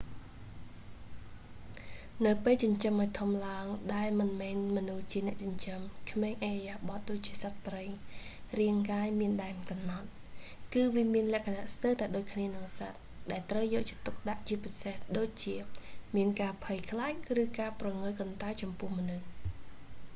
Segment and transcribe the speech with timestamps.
[2.25, 5.81] នៅពេលចិញ្ចឹមឱ្យធំឡើង ដែលមិនមែនមនុស្សជាអ្នកចិញ្ចឹម
[6.11, 7.83] ក្មេងឥរិយាបទដូចជាសត្វព្រៃ
[8.59, 10.07] រាងកាយមានដែនកំណត់
[10.73, 12.99] គឺវាមានលក្ខណៈស្ទើរតែដូចគ្នានឹងសត្វ
[13.31, 15.55] ដែលត្រូវយកចិត្តទុកដាក់ជាពិសេសដូចជា
[16.15, 17.13] មានការភ័យខ្លាច
[17.43, 19.25] ឬការព្រងើយកន្តើយចំពោះមនុស្ស